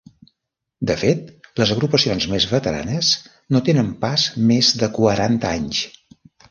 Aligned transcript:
De 0.91 0.95
fet, 1.01 1.29
les 1.61 1.73
agrupacions 1.75 2.27
més 2.33 2.49
veteranes 2.55 3.13
no 3.57 3.65
tenen 3.71 3.95
pas 4.09 4.29
més 4.53 4.75
de 4.83 4.95
quaranta 5.01 5.59
anys. 5.59 5.89